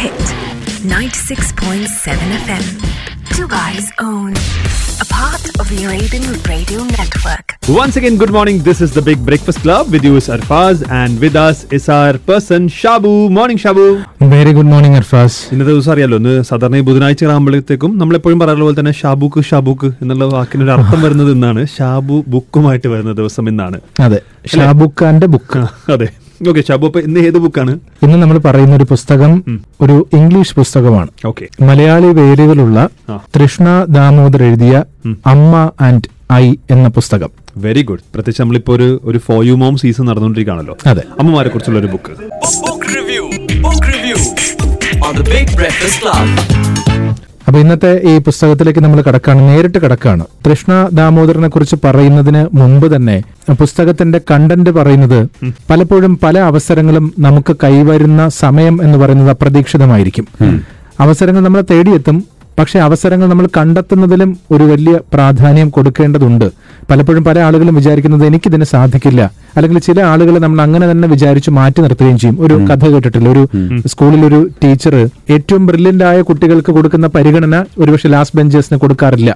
[0.00, 0.20] hit
[0.84, 1.86] 96.7
[2.38, 2.64] FM.
[3.30, 4.30] Dubai's own.
[4.98, 7.46] A part of the Arabian Radio Network.
[7.70, 8.58] Once again, good morning.
[8.60, 9.90] This is the Big Breakfast Club.
[9.92, 13.12] With you is Arfaz, and with us is our person Shabu.
[13.30, 13.84] Morning, Shabu.
[14.32, 18.94] Very good morning Arfaz ഇന്നത്തെ ദിവസം അറിയാലോ ഇന്ന് സാധാരണ ഈ ബുധനാഴ്ചകളാകുമ്പോഴത്തേക്കും നമ്മളെപ്പോഴും പറയാറുള്ള പോലെ തന്നെ
[19.00, 24.20] ഷാബുക്ക് ഷാബുക്ക് എന്നുള്ള വാക്കിന് ഒരു അർത്ഥം വരുന്നത് ഇന്നാണ് ഷാബു ബുക്കുമായിട്ട് വരുന്ന ദിവസം ഇന്നാണ് അതെ
[24.54, 25.62] ഷാബുക്കാന്റെ ബുക്ക്
[25.96, 26.08] അതെ
[26.48, 27.72] ഓക്കെ ഷാബു അപ്പൊ ഇന്ന് ഏത് ബുക്കാണ്
[28.04, 29.32] ഇന്ന് നമ്മൾ പറയുന്ന ഒരു പുസ്തകം
[29.84, 31.10] ഒരു ഇംഗ്ലീഷ് പുസ്തകമാണ്.
[31.30, 32.78] ഓക്കെ മലയാളി വേരുകളുള്ള.
[33.36, 33.66] തൃഷ്ണ
[33.96, 34.74] ദാമോദർ എഴുതിയ
[35.32, 35.54] അമ്മ
[35.88, 36.08] ആൻഡ്
[36.42, 37.30] ഐ എന്ന പുസ്തകം.
[37.64, 40.76] വെരി ഗുഡ് പ്രത്യേകിച്ച് നമ്മളിപ്പോ ഒരു ഒരു ഫോർ യു മോം സീസൺ നടന്നുകൊണ്ടിരിക്കുകയാണല്ലോ.
[40.92, 41.04] അതെ.
[41.20, 42.14] അമ്മമാരെ കുറിച്ചുള്ള ഒരു book
[42.66, 43.24] book review
[43.66, 44.18] book review
[45.08, 46.26] on the Big Breakfast Club.
[47.46, 50.24] അപ്പൊ ഇന്നത്തെ ഈ പുസ്തകത്തിലേക്ക് നമ്മൾ കടക്കാണ് നേരിട്ട് കടക്കാണ്.
[50.46, 53.16] കൃഷ്ണ ദാമോദരനെ കുറിച്ച് പറയുന്നതിന് മുമ്പ് തന്നെ
[53.60, 55.20] പുസ്തകത്തിന്റെ കണ്ടന്റ് പറയുന്നത്
[55.70, 60.26] പലപ്പോഴും പല അവസരങ്ങളും നമുക്ക് കൈവരുന്ന സമയം എന്ന് പറയുന്നത് അപ്രതീക്ഷിതമായിരിക്കും.
[61.00, 62.16] അവസരങ്ങൾ നമ്മളെ തേടിയെത്തും
[62.58, 66.50] പക്ഷെ അവസരങ്ങൾ നമ്മൾ കണ്ടെത്തുന്നതിലും ഒരു വലിയ പ്രാധാന്യം കൊടുക്കേണ്ടതുണ്ട്.
[66.90, 69.30] പലപ്പോഴും പല ആളുകളും വിചാരിക്കുന്നത് എനിക്കിതിന് സാധിക്കില്ല.
[69.56, 72.36] അല്ലെങ്കിൽ ചില ആളുകൾ നമ്മൾ അങ്ങനെ തന്നെ വിചാരിച്ച് മാറ്റി നിർത്തുകയും ചെയ്യും.
[72.40, 73.28] ഒരു കഥ കേട്ടിട്ടില്ല.
[73.28, 73.42] ഒരു
[73.86, 74.94] സ്കൂളിൽ ഒരു ടീച്ചർ
[75.30, 79.30] ഏറ്റവും ബ്രില്യന്റ് ആയ കുട്ടികൾക്ക് കൊടുക്കുന്ന പരിഗണന ഒരുപക്ഷെ ലാസ്റ്റ് ബെഞ്ചേഴ്സിന് കൊടുക്കാറില്ല.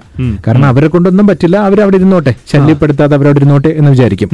[0.47, 1.57] കാരണം അവരെ കൊണ്ടൊന്നും പറ്റില്ല.
[1.57, 2.33] അവർ അവിടെ ഇരുന്നോട്ടെ.
[2.53, 4.29] ശല്യപ്പെടുത്താതെ അവരവിടെ ഇരുന്നോട്ടെ എന്ന് വിചാരിക്കും.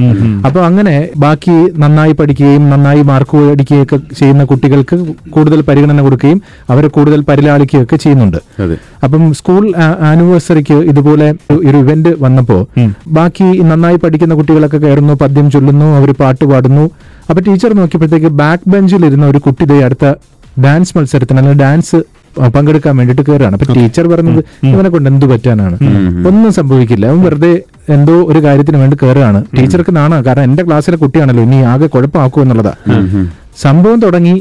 [0.46, 4.98] അപ്പൊ അങ്ങനെ ബാക്കി നന്നായി പഠിക്കുകയും നന്നായി മാർക്ക് മേടിക്കുകയൊക്കെ ചെയ്യുന്ന കുട്ടികൾക്ക്
[5.30, 8.38] കൂടുതൽ പരിഗണന കൊടുക്കുകയും അവരെ കൂടുതൽ പരിലാളിക്കുകയൊക്കെ ചെയ്യുന്നുണ്ട്.
[9.06, 9.64] അപ്പം സ്കൂൾ
[10.10, 11.28] ആനിവേഴ്സറിക്ക് ഇതുപോലെ
[11.70, 12.58] ഒരു ഇവന്റ് വന്നപ്പോ
[13.18, 16.86] ബാക്കി നന്നായി പഠിക്കുന്ന കുട്ടികളൊക്കെ കയറുന്നു പദ്യം ചൊല്ലുന്നു അവർ പാട്ട് പാടുന്നു.
[17.30, 20.06] അപ്പൊ ടീച്ചർ നോക്കിയപ്പോഴത്തേക്ക് ബാക്ക് ബെഞ്ചിൽ ഇരുന്ന ഒരു കുട്ടി അടുത്ത
[20.66, 22.00] ഡാൻസ് മത്സരത്തിന് അല്ലെങ്കിൽ ഡാൻസ്
[22.56, 24.42] പങ്കെടുക്കാൻ വേണ്ടിട്ട് കയറാണ് അപ്പൊ ടീച്ചർ പറഞ്ഞത്
[24.72, 25.76] ഇവനെ കൊണ്ട് എന്ത് പറ്റാനാണ്?
[26.30, 27.06] ഒന്നും സംഭവിക്കില്ല.
[27.12, 27.52] അവൻ വെറുതെ
[27.96, 29.40] എന്തോ ഒരു കാര്യത്തിന് വേണ്ടി കയറുകയാണ്.
[29.58, 30.22] ടീച്ചർക്ക് നാണ.
[30.28, 32.74] കാരണം എന്റെ ക്ലാസ്സിലെ കുട്ടിയാണല്ലോ ഇനി ആകെ കുഴപ്പമാക്കൂ എന്നുള്ളതാ.
[33.66, 34.36] സംഭവം തുടങ്ങി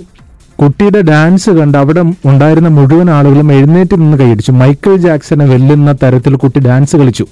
[0.60, 4.52] കുട്ടിയുടെ ഡാൻസ് കണ്ട് അവിടെ ഉണ്ടായിരുന്ന മുഴുവൻ ആളുകളും എഴുന്നേറ്റ് നിന്ന് കൈയടിച്ചു.
[4.60, 7.24] മൈക്കിൾ ജാക്സനെ വെല്ലുന്ന തരത്തിൽ കുട്ടി ഡാൻസ് കളിച്ചു.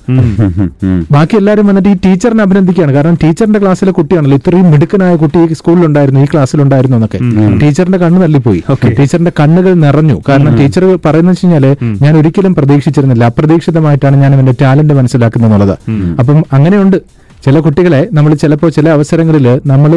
[1.15, 2.93] ബാക്കി എല്ലാവരും വന്നിട്ട് ഈ ടീച്ചറിനെ അഭിനന്ദിക്കുകയാണ്.
[2.97, 7.21] കാരണം ടീച്ചറിന്റെ ക്ലാസ്സിലെ കുട്ടിയാണല്ലോ ഇത്രയും മിടുക്കനായ കുട്ടി ഈ സ്കൂളിലുണ്ടായിരുന്നു ഈ ക്ലാസ്സിലുണ്ടായിരുന്നു എന്നൊക്കെ.
[7.63, 8.63] ടീച്ചറിന്റെ കണ്ണ് തള്ളിപ്പോയി.
[9.01, 10.17] ടീച്ചറിന്റെ കണ്ണുകൾ നിറഞ്ഞു.
[10.29, 11.67] കാരണം ടീച്ചർ പറയുന്നത് വെച്ച് കഴിഞ്ഞാൽ
[12.05, 13.25] ഞാൻ ഒരിക്കലും പ്രതീക്ഷിച്ചിരുന്നില്ല.
[13.33, 15.75] അപ്രതീക്ഷിതമായിട്ടാണ് ഞാൻ ഇവന്റെ ടാലന്റ് മനസ്സിലാക്കുന്നത് എന്നുള്ളത്
[16.21, 16.99] അപ്പം അങ്ങനെയുണ്ട്.
[17.45, 19.93] ചില കുട്ടികളെ നമ്മൾ ചിലപ്പോൾ ചില അവസരങ്ങളിൽ നമ്മൾ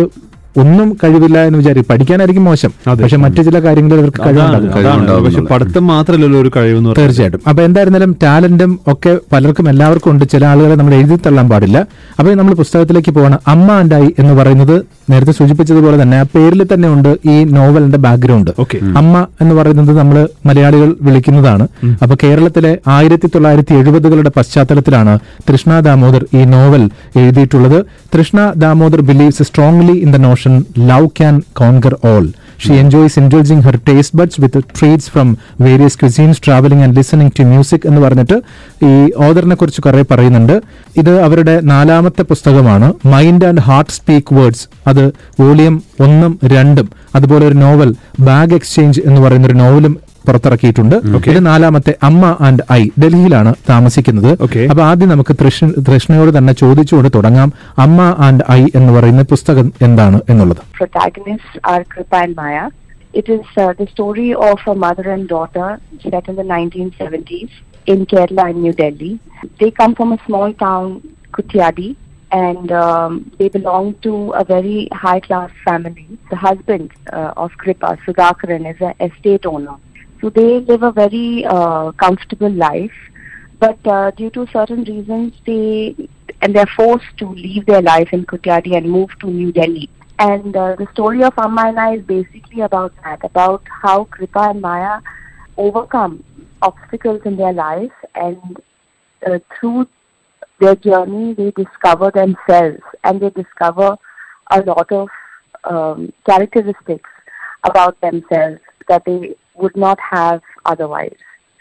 [0.58, 1.88] ഒന്നും കഴിവില്ല എന്ന് വിചാരിക്കും.
[1.90, 2.72] പഠിക്കാനായിരിക്കും മോശം.
[3.02, 5.24] പക്ഷെ മറ്റു ചില കാര്യങ്ങളിൽ അവർക്ക് കഴിവുണ്ടാകും അതാണ്.
[5.26, 7.42] പക്ഷെ പഠിത്തം മാത്രമല്ലല്ലോ ഒരു കഴിവെന്ന് പറയുന്നത് തീർച്ചയായിട്ടും.
[7.50, 10.26] അപ്പൊ എന്തായിരുന്നാലും ടാലന്റും ഒക്കെ പലർക്കും എല്ലാവർക്കും ഉണ്ട്.
[10.34, 11.78] ചില ആളുകളെ നമ്മൾ എഴുതി തള്ളാൻ പാടില്ല.
[12.20, 13.38] അപ്പൊ നമ്മൾ പുസ്തകത്തിലേക്ക് പോവാണ്.
[13.48, 14.76] അമ്മ ആൻഡായി എന്ന് പറയുന്നത്
[15.10, 18.52] നേരത്തെ സൂചിപ്പിച്ചതുപോലെ തന്നെ ആ പേരിൽ തന്നെ ഉണ്ട് ഈ നോവലിന്റെ ബാക്ക്ഗ്രൗണ്ട്.
[19.02, 21.68] അമ്മ എന്ന് പറയുന്നത് നമ്മൾ മലയാളികൾ വിളിക്കുന്നതാണ്.
[22.04, 25.16] അപ്പൊ കേരളത്തിലെ ആയിരത്തി തൊള്ളായിരത്തി എഴുപതുകളുടെ പശ്ചാത്തലത്തിലാണ്
[25.50, 26.84] തൃഷ്ണ ദാമോദർ ഈ നോവൽ
[27.22, 27.80] എഴുതിയിട്ടുള്ളത്.
[28.16, 30.40] Trishna Damodar believes strongly in the notion
[30.80, 32.32] love can conquer all
[32.68, 37.44] she enjoys indulging her taste buds with treats from various cuisines travelling and listening to
[37.44, 38.42] music എന്ന് പറഞ്ഞിട്ട്
[38.86, 40.62] ഈ ഓദറിനെ കുറിച്ച് കുറെ പറയുന്നുണ്ട്.
[40.98, 42.94] ഇത് അവരുടെ നാലാമത്തെ പുസ്തകമാണ്.
[43.06, 45.08] Mind and heart speak words അത്
[45.40, 46.90] വോളിയം ഒന്നും രണ്ടും.
[47.16, 50.96] അതുപോലെ ഒരു നോവൽ ബാഗ് എക്സ്ചേഞ്ച് എന്ന് പറയുന്ന ഒരു നോവലും പുറത്തിറക്കിയിട്ടുണ്ട്
[51.34, 54.32] ഇത് നാലാമത്തെ അമ്മ ആൻഡ് ഐ ഡൽഹിയിലാണ് താമസിക്കുന്നത്
[54.72, 57.52] അപ്പൊ ആദ്യം നമുക്ക് തൃഷ്ണ തൃഷ്ണയോട് തന്നെ ചോദിച്ചുകൊണ്ട് തുടങ്ങാം
[57.86, 62.66] അമ്മ ആൻഡ് ഐ എന്ന് പറയുന്ന പുസ്തകം എന്താണ് എന്നുള്ളത് protagonists are Kripa and Maya.
[63.14, 65.68] It is uh, the story of a mother and daughter
[66.04, 67.52] set in the 1970s
[67.88, 69.12] in Kerala and New Delhi.
[69.60, 70.88] They come from a small town,
[71.32, 71.90] Kutyadi,
[72.32, 76.08] and um, they belong to a very high class family.
[76.30, 79.76] The husband uh, of Kripa, Sudhakaran, is an estate owner.
[80.22, 82.94] So they live a very uh, comfortable life,
[83.60, 85.96] but uh, due to certain reasons, they
[86.42, 89.90] and they're forced to leave their life in Kutyadi and move to New Delhi.
[90.20, 94.50] And uh, the story of Amma and I is basically about that, about how Kripa
[94.52, 95.02] and Maya
[95.58, 96.24] overcome
[96.62, 98.62] obstacles in their life, and
[99.26, 99.88] uh, through
[100.60, 103.98] their journey, they discover themselves and they discover
[104.52, 105.10] a lot of
[105.64, 107.10] um, characteristics
[107.64, 111.17] about themselves that they would not have otherwise.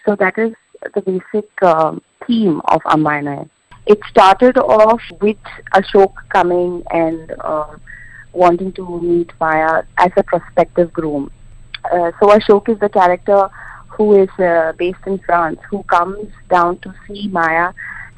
[0.05, 0.53] So that is
[0.93, 3.45] the basic um, theme of Amma and I.
[3.87, 5.37] It started off with
[5.73, 7.77] Ashok coming and uh,
[8.33, 11.31] wanting to meet Maya as a prospective groom.
[11.91, 13.49] Uh, so Ashok is the character
[13.87, 17.71] who is uh, based in France, who comes down to see Maya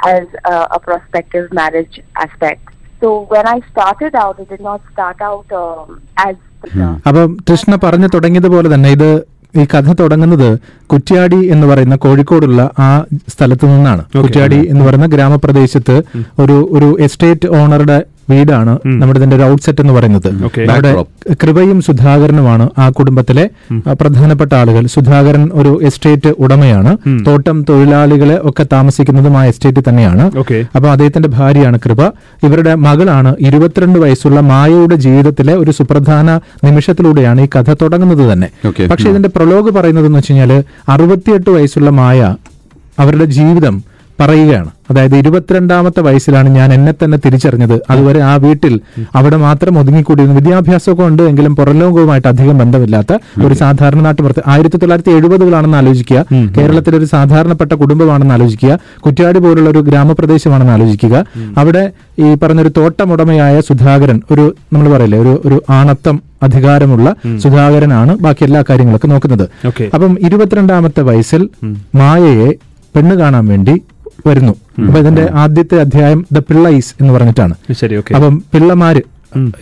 [0.05, 2.69] as uh, a prospective marriage aspect.
[3.01, 7.75] So when I started out, it did not start out um, as the അപ്പം കൃഷ്ണ
[7.75, 9.09] പറഞ്ഞു തുടങ്ങിയതുപോലെ തന്നെ ഇത്
[9.56, 10.48] ഈ കഥ തുടങ്ങുന്നത്
[10.86, 14.02] കുറ്റ്യാടി എന്ന് പറയുന്ന കോഴിക്കോടുള്ള ആ സ്ഥലത്ത് നിന്നാണ്.
[14.22, 15.96] കുറ്റ്യാടി എന്ന് പറയുന്ന ഗ്രാമപ്രദേശത്ത്
[16.40, 17.98] ഒരു ഒരു എസ്റ്റേറ്റ് ഓണറുടെ
[18.32, 20.28] വീടാണ് നമ്മുടെ ഇതിന്റെ ഒരു ഔട്ട്സെറ്റ് എന്ന് പറയുന്നത്.
[20.48, 20.64] Okay.
[20.72, 20.90] അവിടെ
[21.42, 23.44] കൃപയും സുധാകരനുമാണ് ആ കുടുംബത്തിലെ
[24.00, 24.84] പ്രധാനപ്പെട്ട ആളുകൾ.
[24.94, 26.92] സുധാകരൻ ഒരു എസ്റ്റേറ്റ് ഉടമയാണ്.
[27.28, 30.24] തോട്ടം തൊഴിലാളികളെ ഒക്കെ താമസിക്കുന്നതും ആ എസ്റ്റേറ്റ് തന്നെയാണ്.
[30.42, 32.00] ഓക്കെ അപ്പൊ അദ്ദേഹത്തിന്റെ ഭാര്യയാണ് കൃപ.
[32.48, 36.28] ഇവരുടെ മകളാണ് ഇരുപത്തിരണ്ട് വയസ്സുള്ള മായയുടെ ജീവിതത്തിലെ ഒരു സുപ്രധാന
[36.66, 38.48] നിമിഷത്തിലൂടെയാണ് ഈ കഥ തുടങ്ങുന്നത് തന്നെ.
[38.90, 40.52] പക്ഷെ ഇതിന്റെ പ്രൊലോഗ് പറയുന്നത് എന്ന് വെച്ച് കഴിഞ്ഞാൽ
[40.94, 42.20] അറുപത്തിയെട്ട് വയസ്സുള്ള മായ
[42.98, 43.74] അവരുടെ ജീവിതം
[44.20, 44.70] പറയുകയാണ്.
[44.90, 47.74] അതായത് ഇരുപത്തിരണ്ടാമത്തെ വയസ്സിലാണ് ഞാൻ എന്നെ തന്നെ തിരിച്ചറിഞ്ഞത്.
[47.90, 48.80] അതുവരെ ആ വീട്ടിൽ
[49.16, 50.38] അവിടെ മാത്രം ഒതുങ്ങിക്കൂടിയിരുന്നു.
[50.40, 53.12] വിദ്യാഭ്യാസമൊക്കെ ഉണ്ട് എങ്കിലും പുറലോകവുമായിട്ട് അധികം ബന്ധമില്ലാത്ത
[53.46, 56.24] ഒരു സാധാരണ നാട്ടുപുറത്ത് ആയിരത്തി തൊള്ളായിരത്തി എഴുപതുകളാണെന്ന് ആലോചിക്കുക
[56.58, 58.78] കേരളത്തിലെ ഒരു സാധാരണപ്പെട്ട കുടുംബമാണെന്ന് ആലോചിക്കുക.
[59.06, 61.24] കുറ്റ്യാടി പോലുള്ള ഒരു ഗ്രാമപ്രദേശമാണെന്ന് ആലോചിക്കുക.
[61.58, 61.84] അവിടെ
[62.18, 69.08] ഈ പറഞ്ഞൊരു തോട്ടമുടമയായ സുധാകരൻ ഒരു നമ്മൾ പറയില്ലേ ഒരു ഒരു ആണത്തം അധികാരമുള്ള സുധാകരനാണ് ബാക്കി എല്ലാ കാര്യങ്ങളൊക്കെ
[69.08, 69.46] നോക്കുന്നത്.
[69.94, 71.48] അപ്പം ഇരുപത്തിരണ്ടാമത്തെ വയസ്സിൽ
[71.94, 72.50] മായയെ
[72.96, 73.74] പെണ്ണ് കാണാൻ വേണ്ടി
[74.26, 74.52] വരുന്നു.
[74.86, 77.54] അപ്പൊ ഇതിന്റെ ആദ്യത്തെ അധ്യായം ദ പിള്ളൈസ് എന്ന് പറഞ്ഞിട്ടാണ്.
[78.14, 79.02] അപ്പം പിള്ളമാര്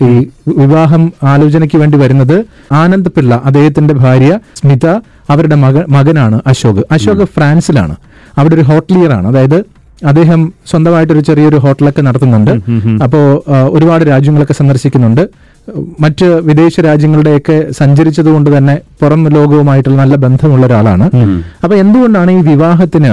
[0.04, 4.86] ഈ വിവാഹം ആലോചനയ്ക്ക് വേണ്ടി വരുന്നത് ആനന്ദ് പിള്ള അദ്ദേഹത്തിന്റെ ഭാര്യ സ്മിത
[5.30, 6.82] അവരുടെ മകൻ മകനാണ് അശോക്.
[6.92, 7.96] അശോക് ഫ്രാൻസിലാണ്.
[8.38, 9.58] അവിടെ ഒരു ഹോട്ടലിയർ ആണ് അതായത്
[10.06, 12.50] അദ്ദേഹം സ്വന്തമായിട്ടൊരു ചെറിയൊരു ഹോട്ടലൊക്കെ നടത്തുന്നുണ്ട്.
[13.04, 15.28] അപ്പോ ഒരുപാട് രാജ്യങ്ങളൊക്കെ സന്ദർശിക്കുന്നുണ്ട്.
[16.00, 21.06] മറ്റ് വിദേശ രാജ്യങ്ങളുടെയൊക്കെ സഞ്ചരിച്ചത് കൊണ്ട് തന്നെ പുറം ലോകവുമായിട്ടുള്ള നല്ല ബന്ധമുള്ള ഒരാളാണ്.
[21.64, 23.12] അപ്പൊ എന്തുകൊണ്ടാണ് ഈ വിവാഹത്തിന്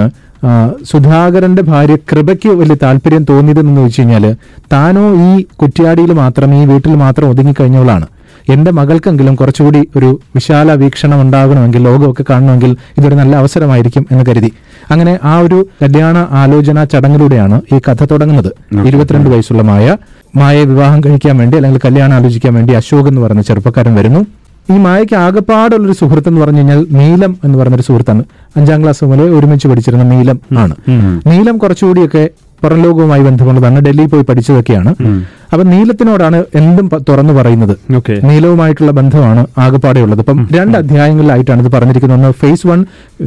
[0.90, 4.36] സുധാകരന്റെ ഭാര്യ കൃപയ്ക്ക് വലിയ താല്പര്യം തോന്നിയതെന്ന് ചോദിച്ചു കഴിഞ്ഞാൽ
[4.72, 8.06] താനോ ഈ കുറ്റ്യാടിയിൽ മാത്രം ഈ വീട്ടിൽ മാത്രം ഒതുങ്ങിക്കഴിഞ്ഞവളാണ്.
[8.48, 14.52] എന്റെ മകൾക്കെങ്കിലും കുറച്ചുകൂടി ഒരു വിശാല വീക്ഷണം ഉണ്ടാകണമെങ്കിൽ ലോകമൊക്കെ കാണണമെങ്കിൽ ഇതൊരു നല്ല അവസരമായിരിക്കും എന്ന് കരുതി.
[14.90, 18.50] അങ്ങനെ ആ ഒരു കല്യാണ ആലോചന ചടങ്ങിലൂടെയാണ് ഈ കഥ തുടങ്ങുന്നത്.
[18.86, 19.96] ഇരുപത്തിരണ്ട് വയസ്സുള്ള മായ
[20.36, 24.20] മായയെ വിവാഹം കഴിക്കാൻ വേണ്ടി അല്ലെങ്കിൽ കല്യാണം ആലോചിക്കാൻ വേണ്ടി അശോക് എന്ന് പറയുന്ന ചെറുപ്പക്കാരൻ വരുന്നു.
[24.72, 28.22] ഈ മായയ്ക്ക് ആകെപ്പാടുള്ളൊരു സുഹൃത്ത് എന്ന് പറഞ്ഞു കഴിഞ്ഞാൽ നീലം എന്ന് പറഞ്ഞൊരു സുഹൃത്താണ്.
[28.58, 30.74] അഞ്ചാം ക്ലാസ് മുതൽ ഒരുമിച്ച് പഠിച്ചിരുന്ന നീലം ആണ്.
[31.30, 32.24] നീലം കുറച്ചുകൂടിയൊക്കെ
[32.62, 34.90] പുറം ലോകവുമായി ബന്ധമുള്ളതാണ് ഡൽഹിയിൽ പോയി പഠിച്ചതൊക്കെയാണ്.
[35.52, 37.74] അപ്പൊ നീലത്തിനോടാണ് എന്തും തുറന്നു പറയുന്നത്.
[38.24, 42.18] നീലവുമായിട്ടുള്ള ബന്ധമാണ് ആകെപ്പാടെ ഉള്ളത് ഇപ്പം രണ്ട് അധ്യായങ്ങളിലായിട്ടാണ് ഇത് പറഞ്ഞിരിക്കുന്നത്.
[42.18, 42.80] ഒന്ന് ഫേസ് വൺ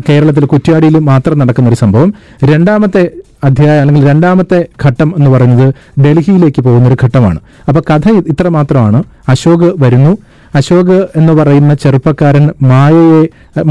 [0.10, 2.14] കേരളത്തിൽ കുറ്റ്യാടിയിൽ മാത്രം നടക്കുന്ന ഒരു സംഭവം.
[2.52, 3.04] രണ്ടാമത്തെ
[3.44, 5.68] അധ്യായം അല്ലെങ്കിൽ രണ്ടാമത്തെ ഘട്ടം എന്ന് പറയുന്നത്
[6.02, 7.40] ഡൽഹിയിലേക്ക് പോകുന്ന ഒരു ഘട്ടമാണ്.
[7.68, 10.18] അപ്പൊ കഥ ഇത്ര മാത്രമാണ് അശോക് വരുന്നു.
[10.60, 13.22] അശോക് എന്ന് പറയുന്ന ചെറുപ്പക്കാരൻ മായയെ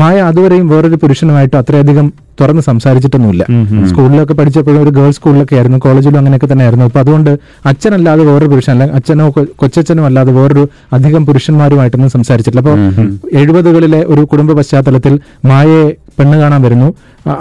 [0.00, 2.06] മായ അതുവരെയും വേറൊരു പുരുഷനുമായിട്ട് അത്രയധികം
[2.40, 3.44] തുറന്ന് സംസാരിച്ചിട്ടൊന്നുമില്ല.
[3.88, 7.32] സ്കൂളിലൊക്കെ പഠിച്ചപ്പോഴും ഒരു ഗേൾസ് സ്കൂളിലൊക്കെ ആയിരുന്നു കോളേജിലും അങ്ങനെയൊക്കെ തന്നെ ആയിരുന്നു അപ്പൊ അതുകൊണ്ട്
[7.70, 10.64] അച്ഛനല്ലാതെ വേറൊരു പുരുഷൻ അല്ലെങ്കിൽ അച്ഛനോ കൊച്ചനും കൊച്ചച്ഛനോ അല്ലാതെ വേറൊരു
[10.96, 12.62] അധികം പുരുഷന്മാരുമായിട്ടൊന്നും സംസാരിച്ചിട്ടില്ല.
[12.64, 12.78] അപ്പോൾ
[13.40, 15.14] എഴുപതുകളിലെ ഒരു കുടുംബ പശ്ചാത്തലത്തിൽ
[15.50, 15.84] മായയെ
[16.18, 16.88] പെണ്ണ് കാണാൻ വരുന്നു.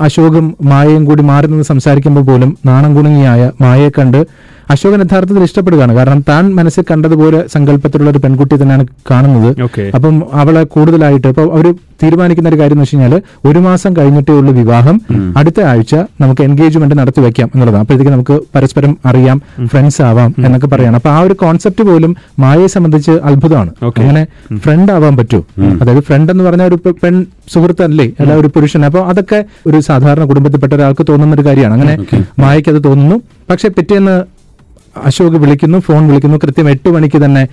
[0.06, 4.20] അശോകും മായയും കൂടി മാറി നിന്ന് സംസാരിക്കുമ്പോൾ പോലും നാണം കുണുങ്ങിയായ മായയെ കണ്ട്
[4.70, 5.94] അശോകൻ യഥാർത്ഥത്തിൽ ഇഷ്ടപ്പെടുകയാണ്.
[5.96, 9.52] കാരണം താൻ മനസ്സിൽ കണ്ടതുപോലെ സങ്കല്പത്തിലുള്ള ഒരു പെൺകുട്ടി തന്നെയാണ് കാണുന്നത്.
[9.96, 11.68] അപ്പം അവളെ കൂടുതലായിട്ട് ഇപ്പൊ അവർ
[12.04, 15.02] തീരുമാനിക്കുന്ന ഒരു കാര്യം എന്ന് വെച്ച് കഴിഞ്ഞാൽ ഒരു മാസം കഴിഞ്ഞിട്ടേ ഉള്ളൂ വിവാഹം.
[15.38, 17.82] അടുത്ത ആഴ്ച നമുക്ക് എൻഗേജ്മെന്റ് നടത്തി വെക്കാം എന്നുള്ളതാണ്.
[17.82, 20.96] അപ്പോഴത്തേക്ക് നമുക്ക് പരസ്പരം അറിയാം ഫ്രണ്ട്സ് ആവാം എന്നൊക്കെ പറയാണ്.
[20.96, 23.72] അപ്പൊ ആ ഒരു കോൺസെപ്റ്റ് പോലും മായയെ സംബന്ധിച്ച് അത്ഭുതമാണ്.
[23.84, 24.28] അങ്ങനെ
[24.58, 25.44] ഫ്രണ്ട് ആവാൻ പറ്റൂ.
[25.82, 28.34] അതായത് ഫ്രണ്ട് എന്ന് പറഞ്ഞ ഒരു പെൺ പെൺ സുഹൃത്തല്ലേ അല്ല?
[28.34, 31.74] ഒരു പുരുഷൻ അപ്പൊ അതൊക്കെ ഒരു സാധാരണ കുടുംബത്തിൽപ്പെട്ട ഒരാൾക്ക് തോന്നുന്ന ഒരു കാര്യമാണ്.
[31.74, 31.96] അങ്ങനെ
[32.40, 33.16] മായയ്ക്ക് അത് തോന്നുന്നു.
[33.50, 34.39] പക്ഷെ പിറ്റേന്ന്
[35.06, 36.38] അശോക് വിളിക്കുന്നു ഫോൺ വിളിക്കുന്നു.
[36.44, 37.48] കൃത്യം എട്ട് മണിക്ക് തന്നെ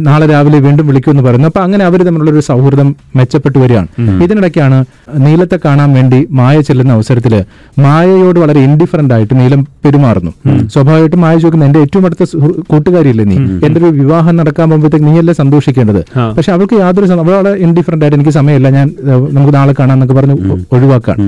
[0.00, 1.48] നാളെ രാവിലെ വീണ്ടും വിളിക്കുമെന്ന് പറയുന്നു.
[1.48, 3.88] അപ്പൊ അങ്ങനെ അവർ തമ്മിലുള്ള ഒരു സൗഹൃദം മെച്ചപ്പെട്ടു വരികയാണ്.
[4.24, 4.84] ഇതിനിടയ്ക്കാണ്
[5.16, 7.44] നീലത്തെ കാണാൻ വേണ്ടി മായ ചെല്ലുന്ന അവസരത്തിൽ
[7.78, 10.32] മായയോട് വളരെ ഇൻഡിഫറന്റ് ആയിട്ട് നീലം പെരുമാറുന്നു.
[10.68, 12.36] സ്വാഭാവികമായിട്ടും മായ ചോദിക്കുന്നു എന്റെ ഏറ്റവും അടുത്ത
[12.70, 13.36] കൂട്ടുകാരിയില്ലേ നീ?
[13.66, 16.00] എന്റെ ഒരു വിവാഹം നടക്കാൻ പോകുമ്പോഴത്തേക്ക് നീയല്ലേ സന്തോഷിക്കേണ്ടത്.
[16.36, 18.94] പക്ഷെ അവൾക്ക് യാതൊരു അവളെ വളരെ ഇൻഡിഫറന്റ് ആയിട്ട് എനിക്ക് സമയമില്ല ഞാൻ
[19.32, 21.20] നമുക്ക് നാളെ കാണാം എന്നൊക്കെ പറഞ്ഞ് ഒ- ഒഴിവാക്കാണ്.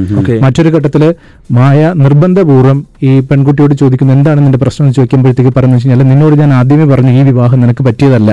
[0.43, 1.15] മറ്റൊരു ഘട്ടത്തിൽ
[1.53, 4.87] മായ നിർബന്ധപൂർവം ഈ പെൺകുട്ടിയോട് ചോദിക്കുന്നു എന്താണ് നിന്റെ പ്രശ്നം?
[4.87, 8.31] എന്ന് ചോദിക്കുമ്പോഴത്തേക്ക് പറഞ്ഞു വെച്ചാൽ നിന്നോട് ഞാൻ ആദ്യമേ പറഞ്ഞു ഈ വിവാഹം നിനക്ക് പറ്റിയതല്ല.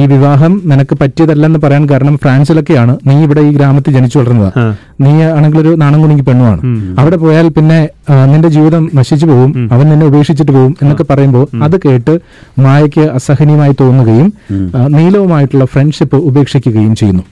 [0.00, 4.52] ഈ വിവാഹം നിനക്ക് പറ്റിയതല്ല എന്ന് പറയാൻ കാരണം ഫ്രാൻസിലൊക്കെയാണ് നീ ഇവിടെ ഈ ഗ്രാമത്തിൽ ജനിച്ചു വളർന്നത്.
[5.04, 6.60] നീ ആണെങ്കിൽ ഒരു നാണം കുണുങ്ങി പെണ്ണുമാണ്
[7.00, 7.78] അവിടെ പോയാൽ പിന്നെ
[8.32, 9.50] നിന്റെ ജീവിതം നശിച്ചു പോകും.
[9.74, 12.12] അവൻ നിന്നെ ഉപേക്ഷിച്ചിട്ട് പോകും എന്നൊക്കെ പറയുമ്പോൾ അത് കേട്ട്
[12.64, 14.28] മായയ്ക്ക് അസഹനീയമായി തോന്നുകയും
[14.96, 17.22] നീലവുമായിട്ടുള്ള ഫ്രണ്ട്ഷിപ്പ് ഉപേക്ഷിക്കുകയും ചെയ്യുന്നു.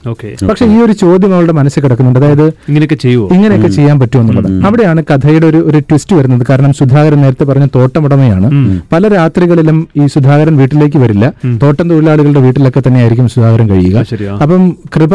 [0.50, 2.18] പക്ഷെ ഈ ഒരു ചോദ്യം അവളുടെ മനസ്സിൽ കിടക്കുന്നുണ്ട്.
[2.22, 4.48] അതായത് ഇങ്ങനെയൊക്കെ ചെയ്യുമോ ഇങ്ങനെയൊക്കെ ചെയ്യാൻ പറ്റുമെന്നുള്ളത്.
[4.68, 6.44] അവിടെയാണ് കഥയുടെ ഒരു ഒരു ട്വിസ്റ്റ് വരുന്നത്.
[6.50, 8.50] കാരണം സുധാകരൻ നേരത്തെ പറഞ്ഞ തോട്ടമുടമയാണ്.
[8.92, 11.24] പല രാത്രികളിലും ഈ സുധാകരൻ വീട്ടിലേക്ക് വരില്ല.
[11.62, 14.04] തോട്ടം തൊഴിലാളികളുടെ വീട്ടിലൊക്കെ തന്നെയായിരിക്കും സുധാകരൻ കഴിയുക.
[14.44, 14.62] അപ്പം
[14.96, 15.12] കൃപ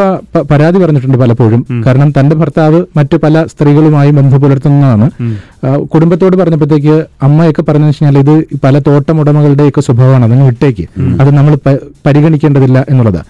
[0.52, 1.62] പരാതി പറഞ്ഞിട്ടുണ്ട് പലപ്പോഴും.
[1.86, 5.06] കാരണം തന്റെ ഭർത്താവ് മറ്റു പല സ്ത്രീകളുമായി ബന്ധം പുലർത്തുന്നതാണ്
[5.94, 10.86] കുടുംബത്തോട് പറഞ്ഞപ്പോഴത്തേക്ക് അമ്മയൊക്കെ പറഞ്ഞു വെച്ചാൽ ഇത് പല തോട്ടമുടമകളുടെയൊക്കെ സ്വഭാവമാണ് അതങ്ങ് വിട്ടേക്ക്
[11.20, 11.54] അത് നമ്മൾ
[12.06, 13.20] പരിഗണിക്കേണ്ടതില്ല എന്നുള്ളത്.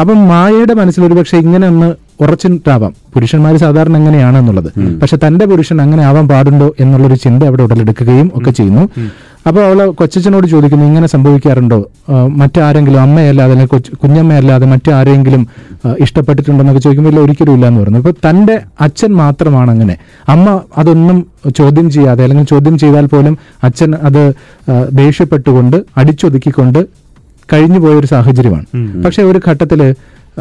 [0.00, 1.88] അപ്പം മായയുടെ മനസ്സിൽ ഒരുപക്ഷെ ഇങ്ങനെ ഒന്ന്
[2.22, 2.92] ഉറച്ചിട്ടാവാം.
[3.14, 4.70] പുരുഷന്മാർ സാധാരണ എങ്ങനെയാണ് എന്നുള്ളത്.
[5.00, 8.84] പക്ഷെ തന്റെ പുരുഷൻ അങ്ങനെ ആവാൻ പാടുണ്ടോ എന്നുള്ളൊരു ചിന്ത അവിടെ ഉടലെടുക്കുകയും ഒക്കെ ചെയ്യുന്നു.
[9.46, 11.78] അപ്പോൾ അവൾ കൊച്ചച്ഛനോട് ചോദിക്കുന്നു ഇങ്ങനെ സംഭവിക്കാറുണ്ടോ?
[12.40, 17.98] മറ്റാരെങ്കിലും അമ്മയല്ലാതെ അല്ലെങ്കിൽ കൊച്ചു കുഞ്ഞമ്മയല്ലാതെ മറ്റാരെങ്കിലും ഇഷ്ടപ്പെട്ടിട്ടുണ്ടെന്നൊക്കെ ഇഷ്ടപ്പെട്ടിട്ടുണ്ടോ എന്നൊക്കെ ചോദിക്കുമ്പോൾ ഇല്ല ഒരിക്കലും ഇല്ല എന്ന് പറഞ്ഞു.
[17.98, 19.94] അപ്പോൾ തന്റെ അച്ഛൻ മാത്രമാണ് അങ്ങനെ
[20.28, 20.46] അമ്മ
[20.78, 21.18] അതൊന്നും
[21.60, 24.22] ചോദ്യം ചെയ്യാതെ അല്ലെങ്കിൽ ചോദ്യം ചെയ്താൽ പോലും അച്ഛൻ അത്
[24.92, 26.80] ദേഷ്യപ്പെട്ടുകൊണ്ട് അടിച്ചൊതുക്കിക്കൊണ്ട്
[27.48, 28.66] കഴിഞ്ഞു പോയൊരു സാഹചര്യമാണ്
[29.04, 29.80] പക്ഷെ ഒരു ഘട്ടത്തിൽ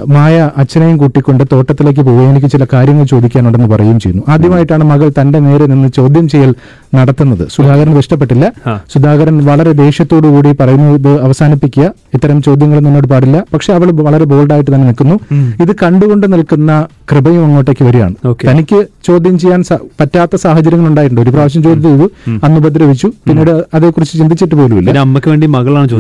[0.08, 4.24] മായ അച്ഛനെയും കൂട്ടിക്കൊണ്ട് തോട്ടത്തിലേക്ക് പോവുകയും എനിക്ക് ചില കാര്യങ്ങൾ ചോദിക്കാനുണ്ടെന്ന് പറയുകയും ചെയ്യുന്നു.
[4.30, 6.56] ആദ്യമായിട്ടാണ് മകൾ തന്റെ നേരെ നിന്ന് ചോദ്യം ചെയ്യൽ
[6.96, 7.48] നടത്തുന്നത്.
[7.56, 8.52] സുധാകരൻ ഇഷ്ടപ്പെട്ടില്ല.
[8.94, 11.94] സുധാകരൻ വളരെ ദേഷ്യത്തോടു കൂടി പറയുന്നത് ഇത് അവസാനിപ്പിക്കുക.
[12.14, 13.44] ഇത്തരം ചോദ്യങ്ങൾ നിന്നോട് പാടില്ല.
[13.54, 15.16] പക്ഷെ അവൾ വളരെ ബോൾഡായിട്ട് തന്നെ നിൽക്കുന്നു.
[15.64, 18.16] ഇത് കണ്ടുകൊണ്ട് നിൽക്കുന്ന കൃപയും അങ്ങോട്ടേക്ക് വരികയാണ്.
[18.52, 19.64] തനിക്ക് ചോദ്യം ചെയ്യാൻ
[20.02, 21.22] പറ്റാത്ത സാഹചര്യങ്ങൾ ഉണ്ടായിട്ടുണ്ട്.
[21.22, 22.10] ഒരു പ്രാവശ്യം ചോദ്യം ചെയ്തു.
[22.44, 23.08] അന്ന് ഉപദ്രവിച്ചു.
[23.28, 24.92] പിന്നീട് അതേക്കുറിച്ച് ചിന്തിച്ചിട്ട് പോലുമില്ല.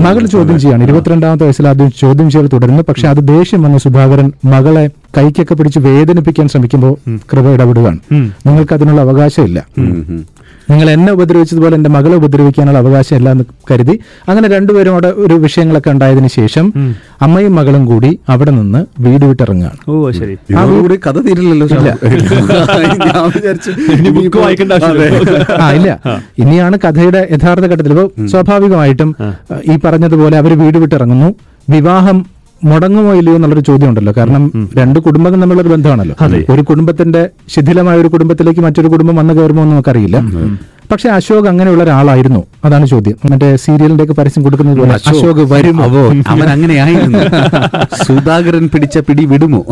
[0.08, 0.84] മകൾ ചോദ്യം ചെയ്യാണ്.
[0.84, 2.84] ഇരുപത്തിരണ്ടാമത്തെ വയസ്സിൽ ആദ്യം ചോദ്യം ചെയ്യൽ തുടരുന്നു.
[2.89, 4.86] പക്ഷെ അത് ദേഷ്യം വന്ന സുധാകരൻ മകളെ
[5.17, 6.96] കൈക്കൊക്കെ പിടിച്ച് വേദനിപ്പിക്കാൻ ശ്രമിക്കുമ്പോൾ
[7.32, 8.00] കൃപ ഇടപെടുകയാണ്.
[8.48, 9.60] നിങ്ങൾക്ക് അതിനുള്ള അവകാശമില്ല.
[10.70, 13.94] നിങ്ങൾ എന്നെ ഉപദ്രവിച്ചതുപോലെ എന്റെ മകളെ ഉപദ്രവിക്കാനുള്ള അവകാശമില്ല എന്ന് കരുതി
[14.29, 16.65] അങ്ങനെ രണ്ടുപേരും അവിടെ ഒരു വിഷയങ്ങളൊക്കെ ഉണ്ടായതിനു ശേഷം
[17.25, 19.79] അമ്മയും മകളും കൂടി അവിടെ നിന്ന് വീട് വിട്ടിറങ്ങുകയാണ്.
[19.91, 20.36] ഓ ശരി.
[20.82, 21.67] കൂടി കഥ തീരില്ലല്ലോ
[25.63, 25.89] ആ ഇല്ല.
[26.44, 27.94] ഇനിയാണ് കഥയുടെ യഥാർത്ഥ ഘട്ടത്തിൽ.
[27.96, 29.12] ഇപ്പൊ സ്വാഭാവികമായിട്ടും
[29.72, 31.29] ഈ പറഞ്ഞതുപോലെ അവർ വീട് വിട്ടിറങ്ങുന്നു.
[31.70, 32.20] വിവാഹം
[32.64, 36.16] മുടങ്ങുമോ ഇല്ലയോ എന്നുള്ളൊരു ചോദ്യം ഉണ്ടല്ലോ കാരണം രണ്ട് കുടുംബങ്ങൾ തമ്മിലുള്ള ബന്ധമാണല്ലോ.
[36.54, 40.18] ഒരു കുടുംബത്തിന്റെ ശിഥിലമായ ഒരു കുടുംബത്തിലേക്ക് മറ്റൊരു കുടുംബം വന്നു കയറുമോ എന്ന് നമുക്കറിയില്ല.
[40.92, 42.44] പക്ഷെ അശോക് അങ്ങനെയുള്ള ഒരാളായിരുന്നു.
[42.66, 43.16] അതാണ് ചോദ്യം.
[43.32, 45.84] മറ്റേ സീരിയലിന്റെ ഒക്കെ പരസ്യം കൊടുക്കുന്നത് പോലെ അശോക് വരുമോ?
[45.84, 47.20] അവോ അവൻ അങ്ങനെയായിരുന്നു.
[48.04, 49.66] സുധാകരൻ പിടിച്ച പിടി വിടുമോ?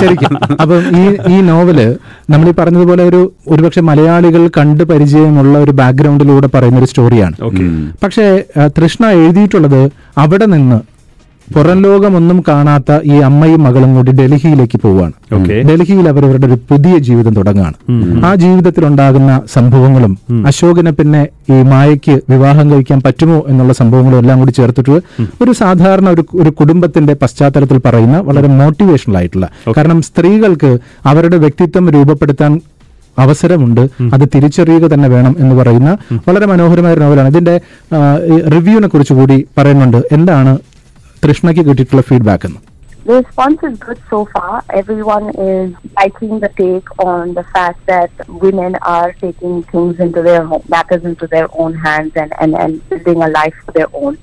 [0.00, 0.38] ശരിക്കും.
[0.60, 1.96] അപ്പം ഈ ഈ നോവൽ
[2.30, 7.36] നമ്മൾ ഈ പറഞ്ഞതുപോലെ ഒരു ഒരുപക്ഷെ മലയാളികൾ കണ്ട് പരിചയമുള്ള ഒരു ബാക്ക്ഗ്രൗണ്ടിലൂടെ പറയുന്ന ഒരു സ്റ്റോറിയാണ്
[8.04, 10.99] പക്ഷേ തൃഷ്ണ എഴുതിയിട്ടുള്ളത് അവിടെ നിന്ന്
[11.54, 15.14] പുറം ലോകമൊന്നും കാണാത്ത ഈ അമ്മയും മകളും കൂടി ഡൽഹിയിലേക്ക് പോവുകയാണ്.
[15.68, 17.76] ഡൽഹിയിൽ അവർ അവരുടെ ഒരു പുതിയ ജീവിതം തുടങ്ങുകയാണ്.
[18.28, 20.12] ആ ജീവിതത്തിൽ ഉണ്ടാകുന്ന സംഭവങ്ങളും
[20.50, 21.22] അശോകനെ പിന്നെ
[21.54, 24.96] ഈ മായയ്ക്ക് വിവാഹം കഴിക്കാൻ പറ്റുമോ എന്നുള്ള സംഭവങ്ങളും എല്ലാം കൂടി ചേർത്തിട്ട്
[25.42, 30.72] ഒരു സാധാരണ ഒരു ഒരു കുടുംബത്തിന്റെ പശ്ചാത്തലത്തിൽ പറയുന്ന വളരെ മോട്ടിവേഷണൽ ആയിട്ടുള്ള കാരണം സ്ത്രീകൾക്ക്
[31.12, 32.52] അവരുടെ വ്യക്തിത്വം രൂപപ്പെടുത്താൻ
[33.18, 33.80] അവസരമുണ്ട്.
[34.14, 35.90] അത് തിരിച്ചറിയുക തന്നെ വേണം എന്ന് പറയുന്ന
[36.28, 37.54] വളരെ മനോഹരമായ ഒരു നോവലാണ് ഇതിന്റെ
[38.54, 40.00] റിവ്യൂവിനെ കുറിച്ച് കൂടി പറയുന്നുണ്ട്.
[40.16, 40.52] എന്താണ്
[41.25, 42.61] തൃഷ്ണയ്ക്ക് കിട്ടിയിട്ടുള്ള ഫീഡ്ബാക്ക് എന്ന്
[43.05, 44.63] The response is good so far.
[44.73, 50.43] Everyone is liking the take on the fact that women are taking things into their
[50.43, 54.17] home, matters into their own hands and, and, and building a life of their own.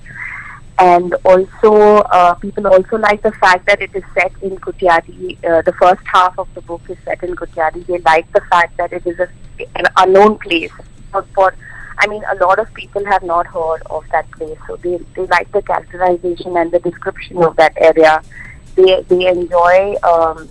[0.81, 1.73] And also,
[2.19, 5.39] uh, people also like the fact that it is set in Kutyadi.
[5.45, 7.87] Uh, the first half of the book is set in Kutyadi.
[7.87, 9.29] They like the fact that it is a,
[9.77, 10.73] an unknown place.
[11.13, 11.55] For, for,
[12.00, 15.26] I mean, a lot of people have not heard of that place, so they, they
[15.28, 18.22] like the characterization and the description of that area.
[18.76, 20.50] They they enjoy um.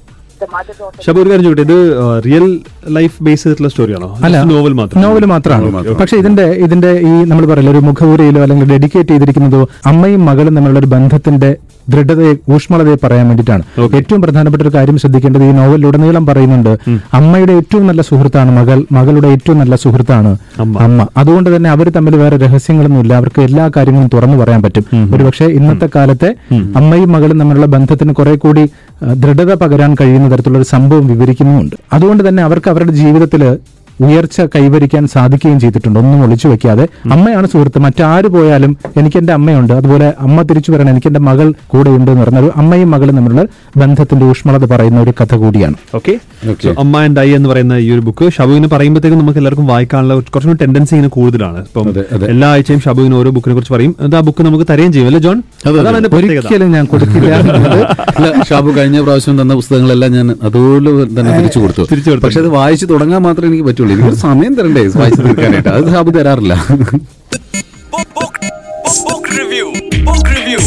[1.06, 1.76] Shabu ഒരു കാര്യം ഇത്
[2.24, 2.44] real
[2.88, 4.42] life base ചെയ്തിട്ടുള്ള സ്റ്റോറിയാണോ അല്ല.
[4.44, 5.02] Novel മാത്രം?
[5.02, 5.94] Novel മാത്രമാണ്.
[6.00, 10.86] പക്ഷെ ഇതിന്റെ ഇതിന്റെ ഈ നമ്മൾ പറയില്ല ഒരു മുഖപുരയിലോ അല്ലെങ്കിൽ ഡെഡിക്കേറ്റ് ചെയ്തിരിക്കുന്നതോ അമ്മയും മകളും തമ്മിലുള്ള ഒരു
[10.86, 11.50] ബന്ധത്തിന്റെ
[11.88, 13.62] ദൃഢതയെ ഊഷ്മളതയെ പറയാൻ വേണ്ടിയിട്ടാണ്.
[13.96, 16.70] ഏറ്റവും പ്രധാനപ്പെട്ട ഒരു കാര്യം ശ്രദ്ധിക്കേണ്ടത് ഈ നോവലിലുടനീളം പറയുന്നുണ്ട്
[17.14, 20.78] അമ്മയുടെ ഏറ്റവും നല്ല സുഹൃത്താണ് മകൾ മകളുടെ ഏറ്റവും നല്ല സുഹൃത്താണ് അമ്മ.
[20.78, 21.06] അമ്മ.
[21.16, 23.14] അതുകൊണ്ട് തന്നെ അവർ തമ്മിൽ വേറെ രഹസ്യങ്ങളൊന്നുമില്ല.
[23.14, 24.84] അവർക്ക് എല്ലാ കാര്യങ്ങളും തുറന്നു പറയാൻ പറ്റും.
[25.14, 26.30] ഒരുപക്ഷെ ഇന്നത്തെ കാലത്തെ
[26.76, 28.64] അമ്മയും മകളും തമ്മിലുള്ള ബന്ധത്തിന് കുറെ കൂടി
[29.14, 31.76] ദൃഢത പകരാൻ കഴിയുന്ന തരത്തിലുള്ള ഒരു സംഭവം വിവരിക്കുന്നുമുണ്ട്.
[31.92, 33.58] അതുകൊണ്ട് തന്നെ അവർക്ക് അവരുടെ ജീവിതത്തിൽ
[34.00, 35.98] ഉയർച്ച കൈവരിക്കാൻ സാധിക്കുകയും ചെയ്തിട്ടുണ്ട്.
[35.98, 36.88] ഒന്നും ഒളിച്ചു വെക്കാതെ.
[37.12, 37.78] അമ്മയാണ് സുഹൃത്ത്.
[37.78, 39.72] മറ്റാര് പോയാലും എനിക്ക് എന്റെ അമ്മയുണ്ട്.
[39.72, 40.90] അതുപോലെ അമ്മ തിരിച്ചു വരണം.
[40.90, 43.44] എനിക്ക് എന്റെ മകൾ കൂടെ ഉണ്ട് എന്ന് പറഞ്ഞ ഒരു അമ്മയും മകളും തമ്മിലുള്ള
[43.76, 45.74] ബന്ധത്തിന്റെ ഊഷ്മളത പറയുന്ന ഒരു കഥ കൂടിയാണ്.
[45.94, 46.14] Okay
[46.48, 46.78] Okay.
[46.78, 50.64] Amma and I എന്ന് പറയുന്ന ഈ ഒരു ബുക്ക് ഷബുവിനെ പറയുമ്പോഴത്തേക്കും നമുക്ക് എല്ലാവർക്കും വായിക്കാനുള്ള കുറച്ചും കൂടി
[50.64, 51.58] ടെൻഡൻസി ഇങ്ങനെ കൂടുതലാണ്.
[51.58, 52.26] ഇപ്പം.
[52.28, 53.96] എല്ലാ ആഴ്ചയും ഷബുവിന് ഓരോ ബുക്കിനെ കുറിച്ച് പറയും.
[54.00, 55.06] അത് ആ ബുക്ക് നമുക്ക് തരുകയും ചെയ്യും.
[55.06, 55.42] അല്ലേ ജോൺ?
[55.66, 56.38] അതാണ് അതിന്റെ പ്രത്യേകത.
[56.38, 57.32] ഒരിക്കലും ഞാൻ കൊടുക്കില്ല.
[58.48, 61.82] ഷാബു കഴിഞ്ഞ പ്രാവശ്യം തന്ന പുസ്തകങ്ങളെല്ലാം ഞാൻ അതുപോലെ തന്നെ തിരിച്ചു കൊടുത്തു.
[61.90, 62.26] തിരിച്ചു കൊടുത്തു.
[62.26, 63.85] പക്ഷെ അത് വായിച്ചു തുടങ്ങാൻ മാത്രമേ എനിക്ക് പറ്റുള്ളൂ.
[63.86, 64.82] പറ്റുള്ളൂ ഇതിനൊരു സമയം തരണ്ടേ?
[65.00, 65.70] വായിച്ചു തീർക്കാനായിട്ട്.
[65.78, 66.54] അത് Sabu തരാറില്ല.
[69.08, 69.66] Book review
[70.08, 70.60] book review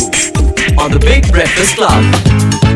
[0.83, 2.68] on the big breakfast club